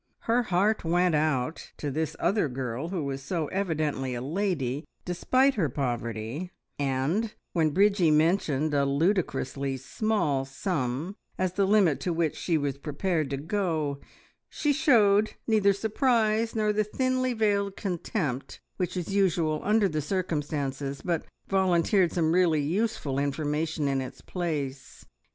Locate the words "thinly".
16.83-17.33